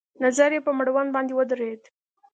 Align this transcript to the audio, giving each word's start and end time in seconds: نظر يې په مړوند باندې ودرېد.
نظر 0.23 0.49
يې 0.55 0.61
په 0.65 0.71
مړوند 0.77 1.09
باندې 1.15 1.33
ودرېد. 1.35 1.81